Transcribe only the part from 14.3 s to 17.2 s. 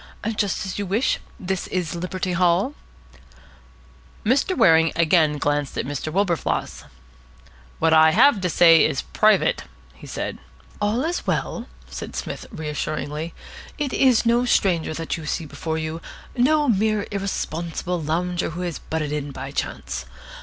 stranger that you see before you, no mere